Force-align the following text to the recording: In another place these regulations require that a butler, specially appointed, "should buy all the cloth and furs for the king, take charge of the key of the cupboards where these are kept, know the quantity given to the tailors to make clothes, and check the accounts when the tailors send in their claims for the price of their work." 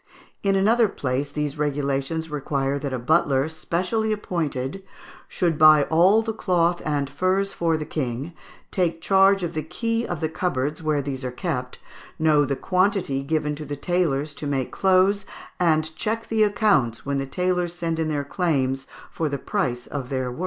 In 0.41 0.55
another 0.55 0.87
place 0.87 1.29
these 1.29 1.59
regulations 1.59 2.31
require 2.31 2.79
that 2.79 2.91
a 2.91 2.97
butler, 2.97 3.47
specially 3.49 4.11
appointed, 4.11 4.81
"should 5.27 5.59
buy 5.59 5.83
all 5.91 6.23
the 6.23 6.33
cloth 6.33 6.81
and 6.83 7.07
furs 7.07 7.53
for 7.53 7.77
the 7.77 7.85
king, 7.85 8.33
take 8.71 8.99
charge 8.99 9.43
of 9.43 9.53
the 9.53 9.61
key 9.61 10.03
of 10.07 10.19
the 10.19 10.27
cupboards 10.27 10.81
where 10.81 11.03
these 11.03 11.23
are 11.23 11.29
kept, 11.29 11.77
know 12.17 12.45
the 12.45 12.55
quantity 12.55 13.21
given 13.21 13.53
to 13.53 13.63
the 13.63 13.75
tailors 13.75 14.33
to 14.33 14.47
make 14.47 14.71
clothes, 14.71 15.23
and 15.59 15.95
check 15.95 16.29
the 16.29 16.41
accounts 16.41 17.05
when 17.05 17.19
the 17.19 17.27
tailors 17.27 17.75
send 17.75 17.99
in 17.99 18.09
their 18.09 18.23
claims 18.25 18.87
for 19.11 19.29
the 19.29 19.37
price 19.37 19.85
of 19.85 20.09
their 20.09 20.31
work." 20.31 20.39